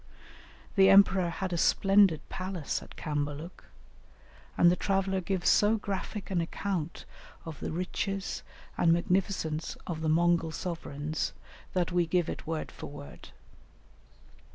The 0.77 0.89
emperor 0.89 1.29
had 1.29 1.53
a 1.53 1.59
splendid 1.59 2.27
palace 2.27 2.81
at 2.81 2.95
Cambaluc, 2.95 3.65
and 4.57 4.71
the 4.71 4.75
traveller 4.75 5.21
gives 5.21 5.47
so 5.47 5.77
graphic 5.77 6.31
an 6.31 6.41
account 6.41 7.05
of 7.45 7.59
the 7.59 7.71
riches 7.71 8.41
and 8.79 8.91
magnificence 8.91 9.77
of 9.85 10.01
the 10.01 10.09
Mongol 10.09 10.49
sovereigns, 10.53 11.33
that 11.73 11.91
we 11.91 12.07
give 12.07 12.29
it 12.29 12.47
word 12.47 12.71
for 12.71 12.87
word. 12.87 13.29